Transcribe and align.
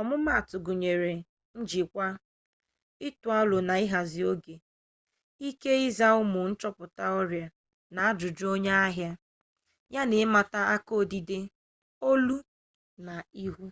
ọmumatụ 0.00 0.54
gụnyere 0.64 1.12
njikwa 1.60 2.06
ịtụ 3.06 3.28
arọ 3.40 3.58
na 3.68 3.74
ịhazi 3.84 4.20
oge 4.30 4.54
ike 5.48 5.70
ịza 5.86 6.08
ụmụ 6.20 6.40
nchọpụta 6.50 7.04
ọrịa 7.20 7.46
na 7.94 8.00
ajụjụ 8.08 8.46
onye 8.54 8.72
ahịa 8.86 9.12
ya 9.94 10.02
na 10.10 10.16
ịmata 10.24 10.60
aka 10.74 10.92
odide 11.00 11.38
olu 12.10 12.36
na 13.06 13.14
ihu 13.44 13.64